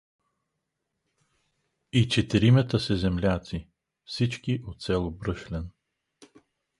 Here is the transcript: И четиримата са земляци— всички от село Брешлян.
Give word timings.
И 1.93 2.09
четиримата 2.09 2.79
са 2.79 2.97
земляци— 2.97 3.67
всички 4.05 4.63
от 4.67 4.81
село 4.81 5.11
Брешлян. 5.11 5.71